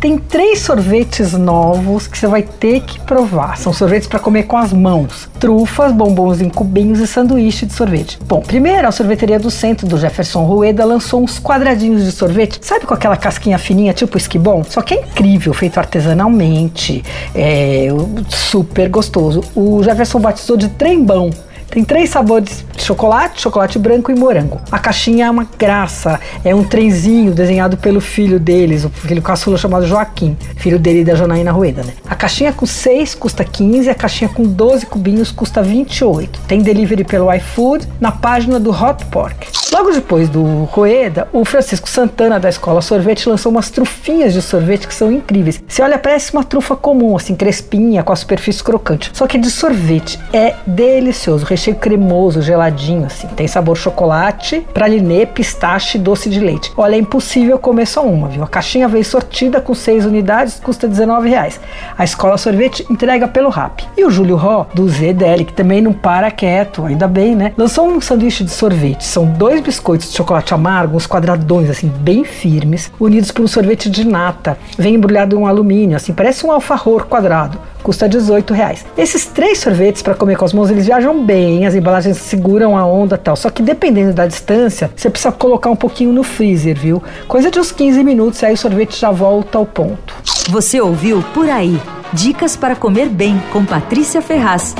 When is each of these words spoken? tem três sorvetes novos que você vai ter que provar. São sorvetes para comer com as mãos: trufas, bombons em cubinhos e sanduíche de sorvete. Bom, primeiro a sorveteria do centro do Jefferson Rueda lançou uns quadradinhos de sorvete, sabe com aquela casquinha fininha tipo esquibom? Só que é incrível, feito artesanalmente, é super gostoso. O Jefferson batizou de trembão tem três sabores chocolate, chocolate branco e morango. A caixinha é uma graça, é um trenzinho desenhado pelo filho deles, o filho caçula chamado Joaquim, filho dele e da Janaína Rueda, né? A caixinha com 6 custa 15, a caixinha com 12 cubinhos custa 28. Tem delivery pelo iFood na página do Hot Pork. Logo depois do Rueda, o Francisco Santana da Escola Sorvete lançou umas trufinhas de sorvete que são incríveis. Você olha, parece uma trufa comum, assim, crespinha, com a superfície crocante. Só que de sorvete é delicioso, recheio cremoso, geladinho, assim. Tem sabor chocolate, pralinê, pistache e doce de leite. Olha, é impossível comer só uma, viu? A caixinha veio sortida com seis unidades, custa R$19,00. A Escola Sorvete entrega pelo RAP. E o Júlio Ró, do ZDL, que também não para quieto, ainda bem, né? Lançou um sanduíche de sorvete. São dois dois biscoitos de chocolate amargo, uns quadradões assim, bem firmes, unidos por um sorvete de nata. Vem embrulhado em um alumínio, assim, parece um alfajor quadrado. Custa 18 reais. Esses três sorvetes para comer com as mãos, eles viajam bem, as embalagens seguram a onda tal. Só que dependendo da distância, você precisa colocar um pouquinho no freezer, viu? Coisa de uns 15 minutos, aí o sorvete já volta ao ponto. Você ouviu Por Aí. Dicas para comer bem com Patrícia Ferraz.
tem 0.00 0.16
três 0.16 0.60
sorvetes 0.60 1.32
novos 1.32 2.06
que 2.06 2.16
você 2.16 2.26
vai 2.26 2.42
ter 2.42 2.80
que 2.80 3.00
provar. 3.00 3.56
São 3.58 3.72
sorvetes 3.72 4.06
para 4.06 4.18
comer 4.18 4.44
com 4.44 4.56
as 4.56 4.72
mãos: 4.72 5.28
trufas, 5.38 5.92
bombons 5.92 6.40
em 6.40 6.48
cubinhos 6.48 7.00
e 7.00 7.06
sanduíche 7.06 7.66
de 7.66 7.72
sorvete. 7.72 8.18
Bom, 8.24 8.40
primeiro 8.40 8.86
a 8.86 8.92
sorveteria 8.92 9.38
do 9.38 9.50
centro 9.50 9.86
do 9.86 9.98
Jefferson 9.98 10.44
Rueda 10.44 10.84
lançou 10.84 11.22
uns 11.22 11.38
quadradinhos 11.38 12.04
de 12.04 12.12
sorvete, 12.12 12.58
sabe 12.62 12.86
com 12.86 12.94
aquela 12.94 13.16
casquinha 13.16 13.58
fininha 13.58 13.92
tipo 13.92 14.16
esquibom? 14.16 14.62
Só 14.64 14.82
que 14.82 14.94
é 14.94 15.00
incrível, 15.00 15.52
feito 15.52 15.78
artesanalmente, 15.78 17.04
é 17.34 17.88
super 18.28 18.88
gostoso. 18.88 19.42
O 19.54 19.82
Jefferson 19.82 20.20
batizou 20.20 20.56
de 20.56 20.68
trembão 20.68 21.30
tem 21.70 21.84
três 21.84 22.08
sabores 22.10 22.64
chocolate, 22.88 23.42
chocolate 23.42 23.78
branco 23.78 24.10
e 24.10 24.14
morango. 24.14 24.58
A 24.72 24.78
caixinha 24.78 25.26
é 25.26 25.30
uma 25.30 25.46
graça, 25.58 26.18
é 26.42 26.54
um 26.54 26.64
trenzinho 26.64 27.34
desenhado 27.34 27.76
pelo 27.76 28.00
filho 28.00 28.40
deles, 28.40 28.82
o 28.82 28.88
filho 28.88 29.20
caçula 29.20 29.58
chamado 29.58 29.86
Joaquim, 29.86 30.34
filho 30.56 30.78
dele 30.78 31.00
e 31.00 31.04
da 31.04 31.14
Janaína 31.14 31.52
Rueda, 31.52 31.82
né? 31.82 31.92
A 32.08 32.14
caixinha 32.14 32.50
com 32.50 32.64
6 32.64 33.14
custa 33.14 33.44
15, 33.44 33.90
a 33.90 33.94
caixinha 33.94 34.30
com 34.30 34.42
12 34.42 34.86
cubinhos 34.86 35.30
custa 35.30 35.62
28. 35.62 36.40
Tem 36.48 36.62
delivery 36.62 37.04
pelo 37.04 37.30
iFood 37.34 37.86
na 38.00 38.10
página 38.10 38.58
do 38.58 38.70
Hot 38.70 39.04
Pork. 39.06 39.57
Logo 39.70 39.90
depois 39.90 40.30
do 40.30 40.64
Rueda, 40.64 41.28
o 41.30 41.44
Francisco 41.44 41.88
Santana 41.88 42.40
da 42.40 42.48
Escola 42.48 42.80
Sorvete 42.80 43.28
lançou 43.28 43.52
umas 43.52 43.70
trufinhas 43.70 44.32
de 44.32 44.40
sorvete 44.40 44.88
que 44.88 44.94
são 44.94 45.12
incríveis. 45.12 45.62
Você 45.68 45.82
olha, 45.82 45.98
parece 45.98 46.32
uma 46.32 46.42
trufa 46.42 46.74
comum, 46.74 47.14
assim, 47.14 47.34
crespinha, 47.34 48.02
com 48.02 48.12
a 48.12 48.16
superfície 48.16 48.64
crocante. 48.64 49.10
Só 49.12 49.26
que 49.26 49.36
de 49.36 49.50
sorvete 49.50 50.18
é 50.32 50.54
delicioso, 50.66 51.44
recheio 51.44 51.76
cremoso, 51.76 52.40
geladinho, 52.40 53.04
assim. 53.04 53.26
Tem 53.28 53.46
sabor 53.46 53.76
chocolate, 53.76 54.66
pralinê, 54.72 55.26
pistache 55.26 55.98
e 55.98 56.00
doce 56.00 56.30
de 56.30 56.40
leite. 56.40 56.72
Olha, 56.74 56.96
é 56.96 56.98
impossível 56.98 57.58
comer 57.58 57.86
só 57.86 58.02
uma, 58.02 58.28
viu? 58.28 58.42
A 58.42 58.48
caixinha 58.48 58.88
veio 58.88 59.04
sortida 59.04 59.60
com 59.60 59.74
seis 59.74 60.06
unidades, 60.06 60.58
custa 60.58 60.86
R$19,00. 60.86 61.58
A 61.96 62.04
Escola 62.04 62.38
Sorvete 62.38 62.86
entrega 62.90 63.28
pelo 63.28 63.50
RAP. 63.50 63.80
E 63.96 64.04
o 64.04 64.10
Júlio 64.10 64.36
Ró, 64.36 64.66
do 64.72 64.88
ZDL, 64.88 65.44
que 65.44 65.52
também 65.52 65.82
não 65.82 65.92
para 65.92 66.30
quieto, 66.30 66.86
ainda 66.86 67.06
bem, 67.06 67.36
né? 67.36 67.52
Lançou 67.56 67.86
um 67.86 68.00
sanduíche 68.00 68.42
de 68.44 68.50
sorvete. 68.50 69.04
São 69.04 69.26
dois 69.26 69.57
dois 69.58 69.64
biscoitos 69.64 70.10
de 70.10 70.16
chocolate 70.16 70.54
amargo, 70.54 70.96
uns 70.96 71.06
quadradões 71.06 71.68
assim, 71.70 71.88
bem 71.88 72.24
firmes, 72.24 72.90
unidos 72.98 73.30
por 73.30 73.42
um 73.42 73.48
sorvete 73.48 73.90
de 73.90 74.06
nata. 74.06 74.56
Vem 74.78 74.94
embrulhado 74.94 75.36
em 75.36 75.38
um 75.38 75.46
alumínio, 75.46 75.96
assim, 75.96 76.12
parece 76.12 76.46
um 76.46 76.52
alfajor 76.52 77.06
quadrado. 77.06 77.58
Custa 77.82 78.08
18 78.08 78.52
reais. 78.54 78.84
Esses 78.96 79.26
três 79.26 79.58
sorvetes 79.58 80.02
para 80.02 80.14
comer 80.14 80.36
com 80.36 80.44
as 80.44 80.52
mãos, 80.52 80.70
eles 80.70 80.86
viajam 80.86 81.24
bem, 81.24 81.66
as 81.66 81.74
embalagens 81.74 82.18
seguram 82.18 82.76
a 82.76 82.84
onda 82.84 83.16
tal. 83.16 83.36
Só 83.36 83.50
que 83.50 83.62
dependendo 83.62 84.12
da 84.12 84.26
distância, 84.26 84.90
você 84.94 85.08
precisa 85.08 85.32
colocar 85.32 85.70
um 85.70 85.76
pouquinho 85.76 86.12
no 86.12 86.22
freezer, 86.22 86.76
viu? 86.76 87.02
Coisa 87.26 87.50
de 87.50 87.58
uns 87.58 87.72
15 87.72 88.02
minutos, 88.02 88.42
aí 88.42 88.54
o 88.54 88.56
sorvete 88.56 88.98
já 88.98 89.10
volta 89.10 89.58
ao 89.58 89.66
ponto. 89.66 90.14
Você 90.48 90.80
ouviu 90.80 91.24
Por 91.34 91.48
Aí. 91.48 91.80
Dicas 92.12 92.56
para 92.56 92.74
comer 92.74 93.08
bem 93.08 93.40
com 93.52 93.64
Patrícia 93.64 94.22
Ferraz. 94.22 94.74